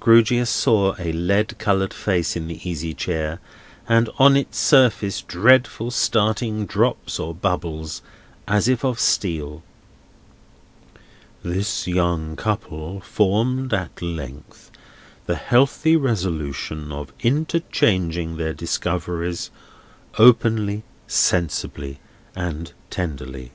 Grewgious 0.00 0.48
saw 0.48 0.94
a 0.98 1.12
lead 1.12 1.58
coloured 1.58 1.92
face 1.92 2.34
in 2.34 2.46
the 2.48 2.66
easy 2.66 2.94
chair, 2.94 3.40
and 3.86 4.08
on 4.18 4.38
its 4.38 4.56
surface 4.56 5.20
dreadful 5.20 5.90
starting 5.90 6.64
drops 6.64 7.18
or 7.20 7.34
bubbles, 7.34 8.00
as 8.48 8.68
if 8.68 8.84
of 8.84 8.98
steel. 8.98 9.62
"This 11.42 11.86
young 11.86 12.36
couple 12.36 13.00
formed 13.02 13.74
at 13.74 14.00
length 14.00 14.70
the 15.26 15.36
healthy 15.36 15.94
resolution 15.94 16.90
of 16.90 17.12
interchanging 17.20 18.38
their 18.38 18.54
discoveries, 18.54 19.50
openly, 20.16 20.84
sensibly, 21.06 22.00
and 22.34 22.72
tenderly. 22.88 23.52